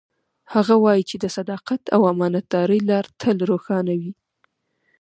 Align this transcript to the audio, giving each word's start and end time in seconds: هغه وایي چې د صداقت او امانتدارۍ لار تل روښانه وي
هغه 0.53 0.75
وایي 0.83 1.03
چې 1.09 1.15
د 1.19 1.25
صداقت 1.37 1.81
او 1.95 2.01
امانتدارۍ 2.13 2.79
لار 2.89 3.05
تل 3.21 3.37
روښانه 3.51 3.93
وي 3.99 4.11